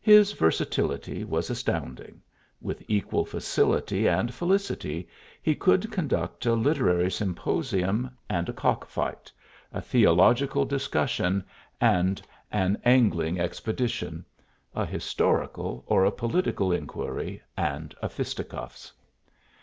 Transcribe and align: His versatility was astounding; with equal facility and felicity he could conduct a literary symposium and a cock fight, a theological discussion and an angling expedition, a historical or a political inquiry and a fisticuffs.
His 0.00 0.32
versatility 0.32 1.24
was 1.24 1.50
astounding; 1.50 2.22
with 2.58 2.82
equal 2.88 3.26
facility 3.26 4.08
and 4.08 4.32
felicity 4.32 5.06
he 5.42 5.54
could 5.54 5.92
conduct 5.92 6.46
a 6.46 6.54
literary 6.54 7.10
symposium 7.10 8.16
and 8.30 8.48
a 8.48 8.54
cock 8.54 8.86
fight, 8.86 9.30
a 9.70 9.82
theological 9.82 10.64
discussion 10.64 11.44
and 11.82 12.22
an 12.50 12.80
angling 12.86 13.38
expedition, 13.38 14.24
a 14.74 14.86
historical 14.86 15.84
or 15.86 16.06
a 16.06 16.12
political 16.12 16.72
inquiry 16.72 17.42
and 17.54 17.94
a 18.00 18.08
fisticuffs. 18.08 18.90